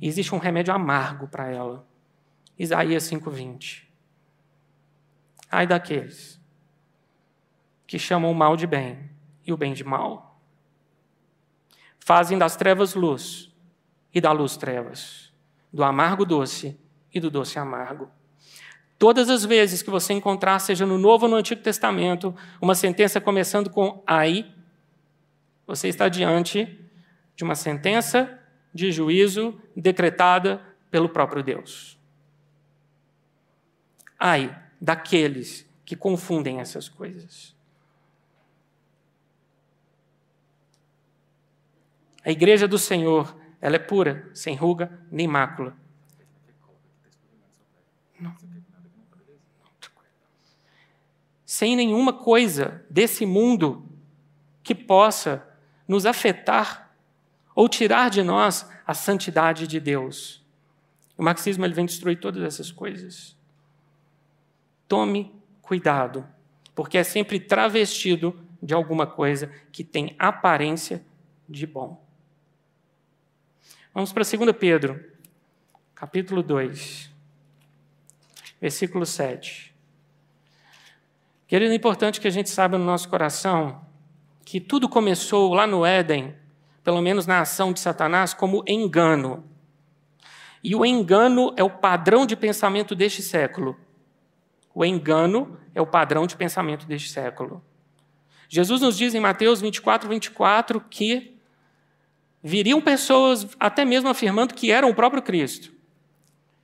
[0.01, 1.85] E existe um remédio amargo para ela.
[2.57, 3.87] Isaías 5:20.
[5.51, 6.39] Ai daqueles
[7.87, 9.09] que chamam o mal de bem
[9.45, 10.39] e o bem de mal.
[11.99, 13.51] Fazem das trevas luz
[14.13, 15.33] e da luz trevas,
[15.71, 16.79] do amargo doce
[17.13, 18.09] e do doce amargo.
[18.97, 23.21] Todas as vezes que você encontrar, seja no Novo ou no Antigo Testamento, uma sentença
[23.21, 24.53] começando com ai,
[25.65, 26.89] você está diante
[27.35, 28.38] de uma sentença
[28.73, 31.97] de juízo decretada pelo próprio Deus.
[34.17, 37.55] Ai daqueles que confundem essas coisas.
[42.23, 45.75] A igreja do Senhor, ela é pura, sem ruga nem mácula.
[48.19, 48.35] Não.
[51.45, 53.89] Sem nenhuma coisa desse mundo
[54.61, 55.47] que possa
[55.87, 56.88] nos afetar
[57.59, 60.41] ou tirar de nós a santidade de Deus.
[61.17, 63.35] O marxismo ele vem destruir todas essas coisas.
[64.87, 66.25] Tome cuidado,
[66.73, 71.05] porque é sempre travestido de alguma coisa que tem aparência
[71.49, 72.01] de bom.
[73.93, 75.03] Vamos para 2 Pedro,
[75.93, 77.11] capítulo 2,
[78.61, 79.75] versículo 7.
[81.45, 83.85] Querido, é importante que a gente saiba no nosso coração
[84.45, 86.38] que tudo começou lá no Éden,
[86.83, 89.43] pelo menos na ação de Satanás, como engano.
[90.63, 93.77] E o engano é o padrão de pensamento deste século.
[94.73, 97.63] O engano é o padrão de pensamento deste século.
[98.47, 101.37] Jesus nos diz em Mateus 24, 24 que
[102.41, 105.71] viriam pessoas até mesmo afirmando que eram o próprio Cristo.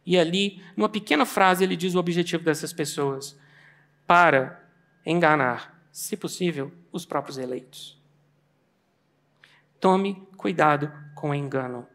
[0.06, 3.38] E ali, numa pequena frase, ele diz o objetivo dessas pessoas:
[4.06, 4.64] para
[5.06, 8.00] enganar, se possível, os próprios eleitos.
[9.86, 11.86] Tome cuidado com o engano.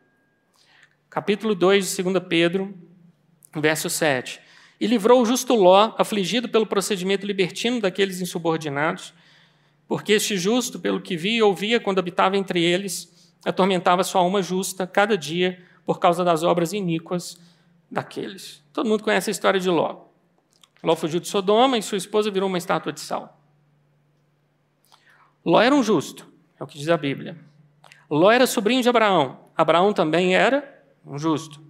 [1.08, 2.72] Capítulo 2 de 2 Pedro,
[3.56, 4.40] verso 7
[4.78, 9.12] e livrou o justo Ló, afligido pelo procedimento libertino daqueles insubordinados,
[9.88, 14.40] porque este justo, pelo que via e ouvia quando habitava entre eles, atormentava sua alma
[14.40, 17.40] justa cada dia por causa das obras iníquas
[17.90, 18.62] daqueles.
[18.72, 20.04] Todo mundo conhece a história de Ló.
[20.80, 23.36] Ló fugiu de Sodoma e sua esposa virou uma estátua de sal.
[25.44, 27.49] Ló era um justo, é o que diz a Bíblia.
[28.10, 29.38] Ló era sobrinho de Abraão.
[29.56, 31.62] Abraão também era um justo.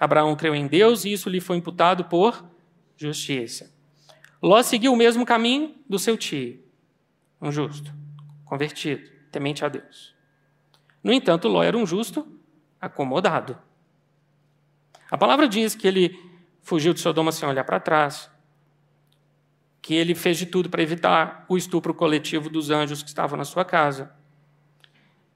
[0.00, 2.44] Abraão creu em Deus e isso lhe foi imputado por
[2.96, 3.70] justiça.
[4.42, 6.60] Ló seguiu o mesmo caminho do seu tio,
[7.40, 7.94] um justo,
[8.44, 10.14] convertido, temente a Deus.
[11.04, 12.26] No entanto, Ló era um justo
[12.80, 13.56] acomodado.
[15.10, 16.18] A palavra diz que ele
[16.62, 18.30] fugiu de Sodoma sem olhar para trás,
[19.80, 23.44] que ele fez de tudo para evitar o estupro coletivo dos anjos que estavam na
[23.44, 24.12] sua casa,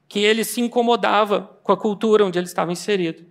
[0.07, 3.25] que ele se incomodava com a cultura onde ele estava inserido.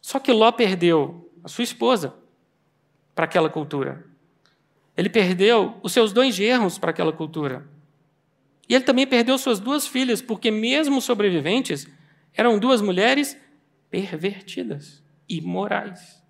[0.00, 2.14] Só que Ló perdeu a sua esposa
[3.14, 4.04] para aquela cultura.
[4.96, 7.66] Ele perdeu os seus dois germos para aquela cultura.
[8.68, 11.86] E ele também perdeu suas duas filhas, porque, mesmo sobreviventes,
[12.34, 13.36] eram duas mulheres
[13.90, 16.22] pervertidas, imorais.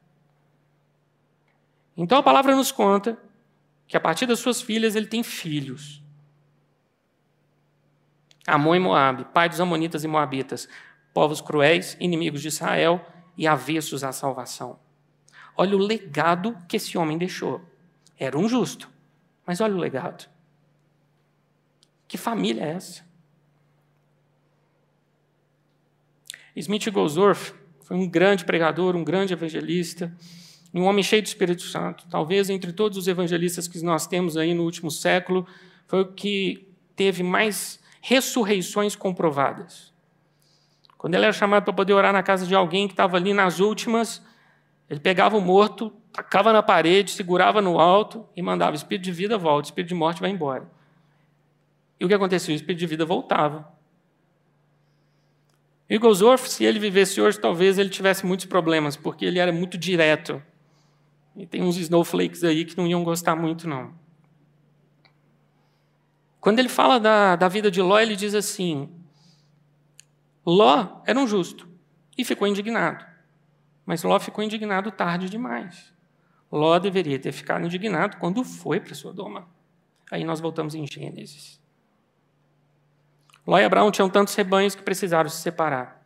[1.97, 3.19] Então a palavra nos conta
[3.87, 6.02] que a partir das suas filhas ele tem filhos.
[8.47, 10.69] Amon e Moabe, pai dos amonitas e moabitas,
[11.15, 13.05] povos cruéis, inimigos de Israel
[13.37, 14.79] e avessos à salvação.
[15.57, 17.61] Olha o legado que esse homem deixou.
[18.19, 18.91] Era um justo,
[19.47, 20.29] mas olha o legado.
[22.09, 23.05] Que família é essa?
[26.55, 30.15] Smith Goldsworth foi um grande pregador, um grande evangelista,
[30.75, 32.07] um homem cheio do Espírito Santo.
[32.09, 35.47] Talvez entre todos os evangelistas que nós temos aí no último século,
[35.87, 39.95] foi o que teve mais ressurreições comprovadas.
[40.99, 43.61] Quando ele era chamado para poder orar na casa de alguém que estava ali nas
[43.61, 44.23] últimas,
[44.91, 49.39] ele pegava o morto, tacava na parede, segurava no alto e mandava: espírito de vida
[49.39, 50.71] volta, espírito de morte vai embora.
[51.99, 52.53] E o que acontecia?
[52.53, 53.73] O espírito de vida voltava.
[55.89, 60.43] Eaglesworth, se ele vivesse hoje, talvez ele tivesse muitos problemas, porque ele era muito direto.
[61.37, 63.93] E tem uns snowflakes aí que não iam gostar muito, não.
[66.43, 68.91] Quando ele fala da, da vida de Ló, ele diz assim:
[70.45, 71.69] Ló era um justo
[72.19, 73.07] e ficou indignado.
[73.87, 75.95] Mas Ló ficou indignado tarde demais.
[76.51, 79.49] Ló deveria ter ficado indignado quando foi para Sodoma.
[80.11, 81.61] Aí nós voltamos em Gênesis.
[83.47, 86.05] Ló e Abraão tinham tantos rebanhos que precisaram se separar.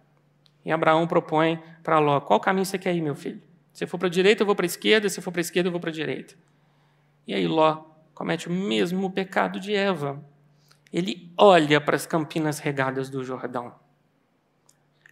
[0.66, 3.42] E Abraão propõe para Ló: qual caminho você quer ir, meu filho?
[3.72, 5.68] Se for para a direita, eu vou para a esquerda, se for para a esquerda,
[5.68, 6.34] eu vou para a direita.
[7.26, 10.24] E aí Ló comete o mesmo pecado de Eva.
[10.90, 13.74] Ele olha para as campinas regadas do Jordão.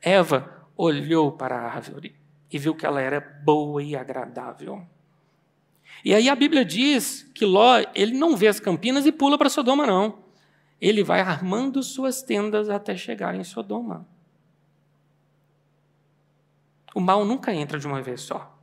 [0.01, 2.17] Eva olhou para a árvore
[2.51, 4.87] e viu que ela era boa e agradável.
[6.03, 9.51] E aí a Bíblia diz que Ló, ele não vê as campinas e pula para
[9.51, 10.25] Sodoma, não.
[10.81, 14.09] Ele vai armando suas tendas até chegar em Sodoma.
[16.95, 18.59] O mal nunca entra de uma vez só.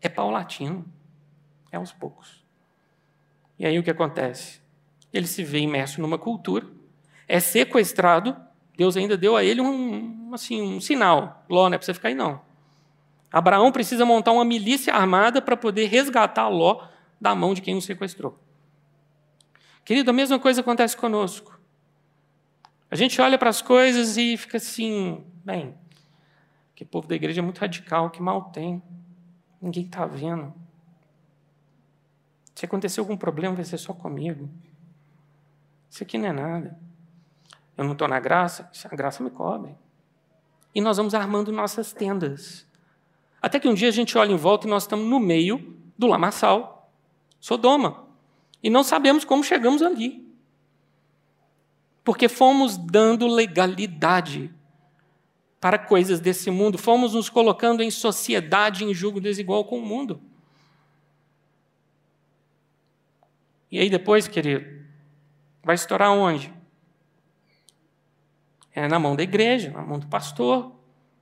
[0.00, 0.86] É paulatino.
[1.72, 2.43] É aos poucos.
[3.58, 4.60] E aí o que acontece?
[5.12, 6.66] Ele se vê imerso numa cultura,
[7.28, 8.36] é sequestrado.
[8.76, 11.44] Deus ainda deu a ele um, assim, um sinal.
[11.48, 12.40] Ló, não é para você ficar aí, não.
[13.32, 16.86] Abraão precisa montar uma milícia armada para poder resgatar Ló
[17.20, 18.38] da mão de quem o sequestrou.
[19.84, 21.58] Querido, a mesma coisa acontece conosco.
[22.90, 25.74] A gente olha para as coisas e fica assim, bem,
[26.74, 28.82] que povo da igreja é muito radical, que mal tem.
[29.60, 30.54] Ninguém está vendo.
[32.54, 34.48] Se acontecer algum problema, vai ser só comigo.
[35.90, 36.78] Isso aqui não é nada.
[37.76, 39.74] Eu não estou na graça, a graça me cobre.
[40.74, 42.66] E nós vamos armando nossas tendas.
[43.42, 46.06] Até que um dia a gente olha em volta e nós estamos no meio do
[46.06, 46.90] lamaçal,
[47.40, 48.06] Sodoma.
[48.62, 50.24] E não sabemos como chegamos ali.
[52.02, 54.54] Porque fomos dando legalidade
[55.60, 60.20] para coisas desse mundo, fomos nos colocando em sociedade em julgo desigual com o mundo.
[63.74, 64.64] E aí depois, querido,
[65.60, 66.54] vai estourar onde?
[68.72, 70.72] É na mão da igreja, na mão do pastor,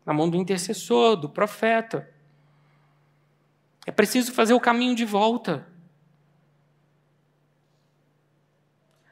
[0.04, 2.06] na mão do intercessor, do profeta.
[3.86, 5.66] É preciso fazer o caminho de volta.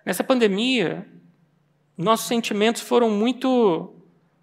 [0.05, 1.09] Nessa pandemia,
[1.97, 3.95] nossos sentimentos foram muito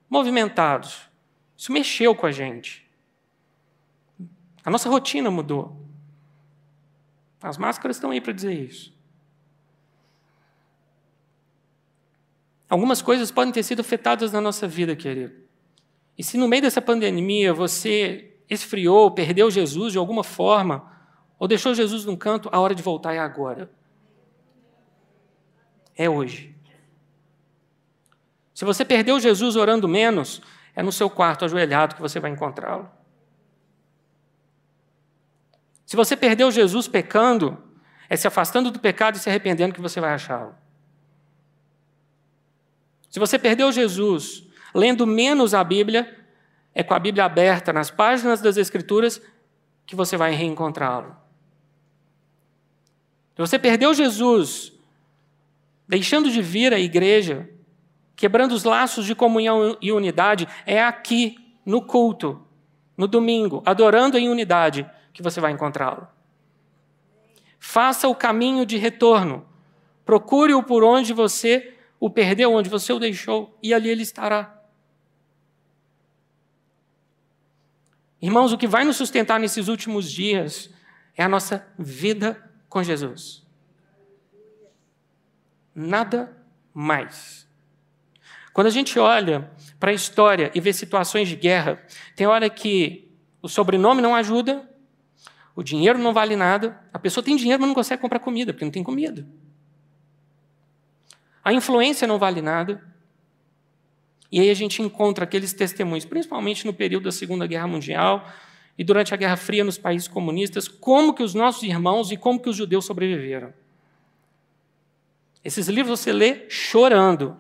[0.09, 1.07] movimentados.
[1.55, 2.83] Isso mexeu com a gente.
[4.65, 5.86] A nossa rotina mudou.
[7.41, 8.95] As máscaras estão aí para dizer isso.
[12.69, 15.33] Algumas coisas podem ter sido afetadas na nossa vida, querido.
[16.17, 20.91] E se no meio dessa pandemia você esfriou, perdeu Jesus de alguma forma,
[21.39, 23.69] ou deixou Jesus num canto, a hora de voltar é agora.
[25.95, 26.55] É hoje.
[28.53, 30.41] Se você perdeu Jesus orando menos,
[30.75, 32.89] é no seu quarto ajoelhado que você vai encontrá-lo.
[35.87, 37.57] Se você perdeu Jesus pecando,
[38.09, 40.53] é se afastando do pecado e se arrependendo que você vai achá-lo.
[43.09, 44.43] Se você perdeu Jesus
[44.75, 46.13] lendo menos a Bíblia,
[46.75, 49.21] é com a Bíblia aberta nas páginas das Escrituras
[49.85, 51.15] que você vai reencontrá-lo.
[53.33, 54.73] Se você perdeu Jesus,
[55.87, 57.49] deixando de vir à igreja,
[58.13, 62.45] quebrando os laços de comunhão e unidade, é aqui, no culto,
[62.97, 64.85] no domingo, adorando em unidade,
[65.17, 66.07] que você vai encontrá-lo.
[67.59, 69.43] Faça o caminho de retorno.
[70.05, 74.61] Procure-o por onde você o perdeu, onde você o deixou, e ali ele estará.
[78.21, 80.69] Irmãos, o que vai nos sustentar nesses últimos dias
[81.15, 82.39] é a nossa vida
[82.69, 83.43] com Jesus.
[85.73, 86.37] Nada
[86.71, 87.47] mais.
[88.53, 89.49] Quando a gente olha
[89.79, 91.83] para a história e vê situações de guerra,
[92.15, 93.11] tem hora que
[93.41, 94.67] o sobrenome não ajuda,
[95.57, 98.63] o dinheiro não vale nada, a pessoa tem dinheiro, mas não consegue comprar comida, porque
[98.63, 99.27] não tem comida.
[101.43, 102.79] A influência não vale nada.
[104.31, 108.31] E aí a gente encontra aqueles testemunhos, principalmente no período da Segunda Guerra Mundial
[108.77, 112.39] e durante a Guerra Fria nos países comunistas, como que os nossos irmãos e como
[112.39, 113.51] que os judeus sobreviveram.
[115.43, 117.35] Esses livros você lê chorando.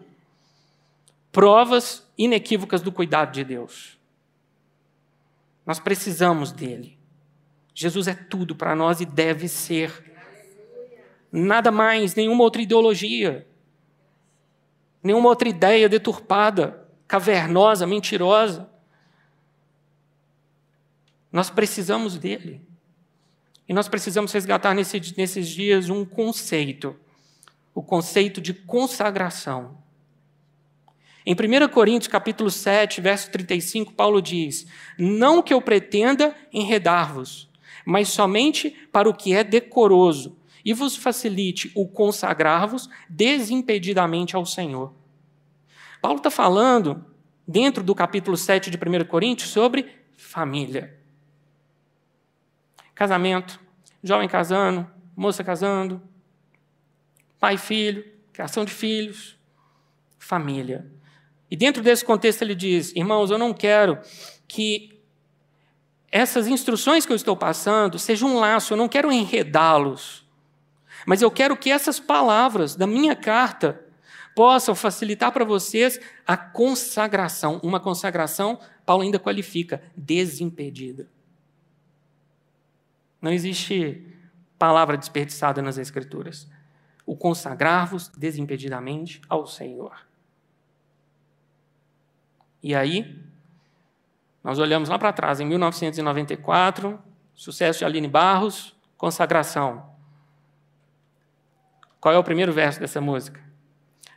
[1.31, 3.95] Provas inequívocas do cuidado de Deus.
[5.63, 6.96] Nós precisamos dele.
[7.79, 10.03] Jesus é tudo para nós e deve ser.
[11.31, 13.45] Nada mais, nenhuma outra ideologia
[15.07, 18.69] nenhuma outra ideia deturpada, cavernosa, mentirosa.
[21.31, 22.61] Nós precisamos dele.
[23.67, 26.95] E nós precisamos resgatar nesse, nesses dias um conceito,
[27.73, 29.77] o conceito de consagração.
[31.25, 34.65] Em 1 Coríntios capítulo 7, verso 35, Paulo diz:
[34.97, 37.49] Não que eu pretenda enredar-vos,
[37.87, 44.93] mas somente para o que é decoroso, e vos facilite o consagrar-vos desimpedidamente ao Senhor.
[46.01, 47.05] Paulo está falando,
[47.47, 50.99] dentro do capítulo 7 de 1 Coríntios, sobre família.
[52.93, 53.57] Casamento,
[54.03, 54.85] jovem casando,
[55.15, 56.01] moça casando,
[57.39, 59.39] pai e filho, criação de filhos,
[60.19, 60.91] família.
[61.49, 63.97] E dentro desse contexto ele diz: irmãos, eu não quero
[64.45, 64.96] que
[66.11, 70.25] essas instruções que eu estou passando sejam um laço, eu não quero enredá-los,
[71.05, 73.83] mas eu quero que essas palavras da minha carta
[74.35, 77.59] possam facilitar para vocês a consagração.
[77.63, 81.09] Uma consagração, Paulo ainda qualifica, desimpedida.
[83.21, 84.05] Não existe
[84.59, 86.47] palavra desperdiçada nas Escrituras.
[87.05, 90.05] O consagrar-vos desimpedidamente ao Senhor.
[92.61, 93.23] E aí,
[94.47, 96.97] nós olhamos lá para trás, em 1994,
[97.35, 99.93] sucesso de Aline Barros, consagração.
[101.99, 103.43] Qual é o primeiro verso dessa música?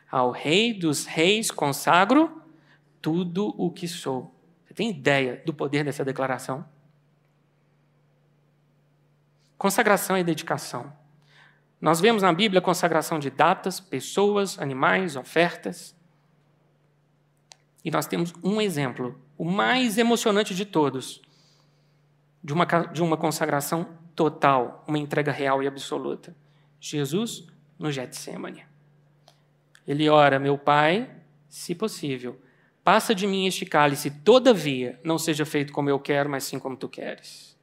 [0.08, 2.40] Ao Rei dos Reis consagro
[3.02, 4.32] tudo o que sou.
[4.64, 6.64] Você tem ideia do poder dessa declaração?
[9.58, 10.92] Consagração e dedicação.
[11.80, 15.92] Nós vemos na Bíblia consagração de datas, pessoas, animais, ofertas.
[17.84, 21.22] E nós temos um exemplo, o mais emocionante de todos,
[22.44, 26.36] de uma, de uma consagração total, uma entrega real e absoluta.
[26.78, 27.46] Jesus
[27.78, 28.66] no Getsemane.
[29.88, 31.10] Ele ora, meu Pai,
[31.48, 32.38] se possível,
[32.84, 36.76] passa de mim este cálice, todavia não seja feito como eu quero, mas sim como
[36.76, 37.58] tu queres.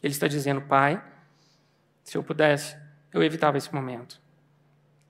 [0.00, 1.02] Ele está dizendo, Pai,
[2.04, 2.78] se eu pudesse,
[3.12, 4.22] eu evitava esse momento.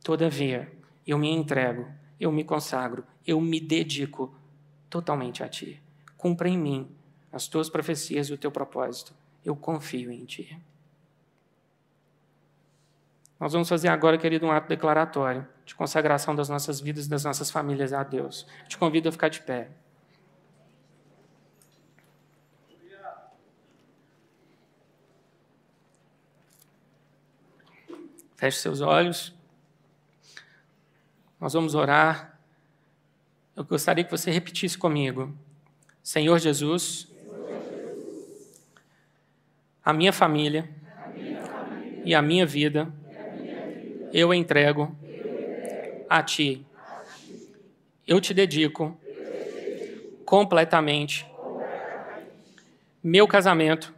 [0.02, 0.72] Todavia,
[1.06, 1.86] eu me entrego,
[2.18, 4.34] eu me consagro, eu me dedico
[4.96, 5.82] totalmente a Ti.
[6.16, 6.90] Cumpra em mim
[7.30, 9.14] as Tuas profecias e o Teu propósito.
[9.44, 10.58] Eu confio em Ti.
[13.38, 17.24] Nós vamos fazer agora, querido, um ato declaratório de consagração das nossas vidas e das
[17.24, 18.46] nossas famílias a Deus.
[18.66, 19.68] Te convido a ficar de pé.
[28.36, 29.34] Feche seus olhos.
[31.38, 32.35] Nós vamos orar.
[33.56, 35.34] Eu gostaria que você repetisse comigo.
[36.02, 37.08] Senhor Jesus,
[39.82, 40.68] a minha família
[42.04, 42.92] e a minha vida
[44.12, 44.94] eu entrego
[46.06, 46.66] a Ti.
[48.06, 48.94] Eu te dedico
[50.26, 51.26] completamente
[53.02, 53.94] meu casamento,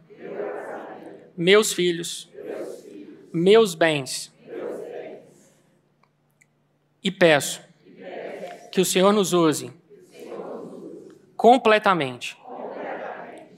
[1.35, 2.29] meus filhos,
[3.33, 4.31] meus bens.
[7.03, 7.68] E peço
[8.79, 9.73] que o Senhor nos use
[11.35, 12.37] completamente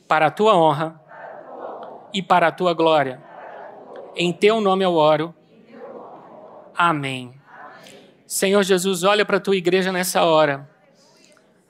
[0.08, 1.00] para a tua honra
[2.12, 3.22] e para a tua glória.
[4.16, 5.32] Em teu nome eu oro.
[6.74, 7.36] Amém.
[8.26, 10.68] Senhor Jesus, olha para a tua igreja nessa hora.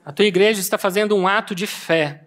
[0.02, 2.24] A tua igreja está fazendo um ato de fé.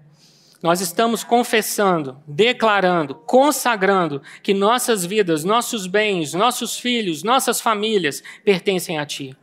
[0.61, 8.99] Nós estamos confessando, declarando, consagrando que nossas vidas, nossos bens, nossos filhos, nossas famílias pertencem
[8.99, 9.35] a Ti.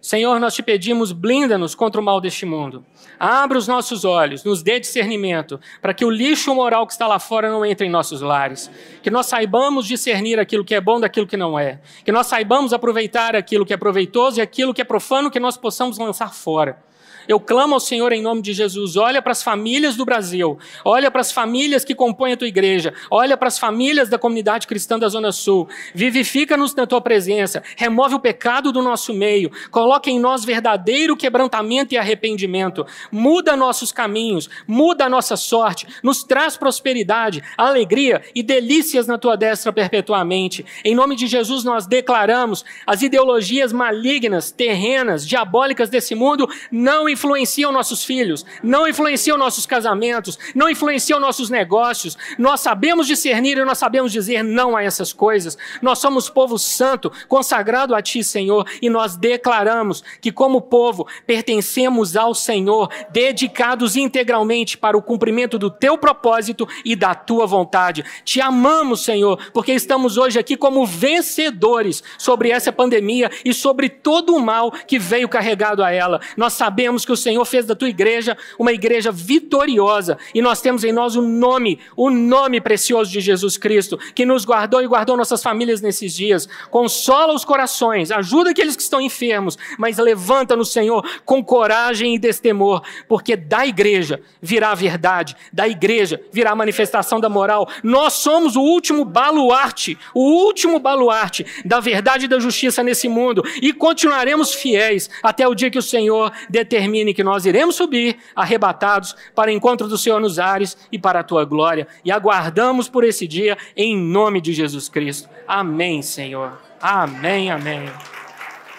[0.00, 2.84] Senhor, nós te pedimos, blinda-nos contra o mal deste mundo.
[3.18, 7.18] Abra os nossos olhos, nos dê discernimento, para que o lixo moral que está lá
[7.18, 8.70] fora não entre em nossos lares.
[9.02, 11.80] Que nós saibamos discernir aquilo que é bom daquilo que não é.
[12.04, 15.56] Que nós saibamos aproveitar aquilo que é proveitoso e aquilo que é profano, que nós
[15.56, 16.87] possamos lançar fora.
[17.28, 18.96] Eu clamo ao Senhor em nome de Jesus.
[18.96, 20.58] Olha para as famílias do Brasil.
[20.82, 22.94] Olha para as famílias que compõem a tua igreja.
[23.10, 25.68] Olha para as famílias da comunidade cristã da Zona Sul.
[25.94, 27.62] Vivifica-nos na tua presença.
[27.76, 29.50] Remove o pecado do nosso meio.
[29.70, 32.86] Coloca em nós verdadeiro quebrantamento e arrependimento.
[33.12, 34.48] Muda nossos caminhos.
[34.66, 35.86] Muda a nossa sorte.
[36.02, 40.64] Nos traz prosperidade, alegria e delícias na tua destra perpetuamente.
[40.82, 47.72] Em nome de Jesus, nós declaramos as ideologias malignas, terrenas, diabólicas desse mundo não influenciam
[47.72, 52.16] nossos filhos, não influenciam nossos casamentos, não influenciam nossos negócios.
[52.38, 55.58] Nós sabemos discernir e nós sabemos dizer não a essas coisas.
[55.82, 62.16] Nós somos povo santo, consagrado a Ti, Senhor, e nós declaramos que, como povo, pertencemos
[62.16, 68.04] ao Senhor, dedicados integralmente para o cumprimento do Teu propósito e da Tua vontade.
[68.24, 74.36] Te amamos, Senhor, porque estamos hoje aqui como vencedores sobre essa pandemia e sobre todo
[74.36, 76.20] o mal que veio carregado a ela.
[76.36, 80.84] Nós sabemos que o Senhor fez da tua igreja uma igreja vitoriosa e nós temos
[80.84, 85.16] em nós o nome, o nome precioso de Jesus Cristo, que nos guardou e guardou
[85.16, 86.46] nossas famílias nesses dias.
[86.70, 92.18] Consola os corações, ajuda aqueles que estão enfermos, mas levanta no Senhor com coragem e
[92.18, 97.70] destemor, porque da igreja virá a verdade, da igreja virá a manifestação da moral.
[97.82, 103.42] Nós somos o último baluarte, o último baluarte da verdade e da justiça nesse mundo
[103.62, 108.16] e continuaremos fiéis até o dia que o Senhor determine determine que nós iremos subir
[108.34, 111.86] arrebatados para o encontro do Senhor nos ares e para a tua glória.
[112.04, 115.28] E aguardamos por esse dia em nome de Jesus Cristo.
[115.46, 116.60] Amém, Senhor.
[116.80, 117.88] Amém, amém.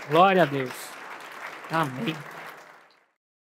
[0.10, 0.74] Glória a Deus.
[1.72, 2.29] Amém.